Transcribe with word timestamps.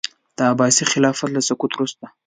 د 0.37 0.39
عباسي 0.51 0.83
خلافت 0.91 1.29
له 1.31 1.41
سقوط 1.47 1.71
وروسته. 1.73 2.05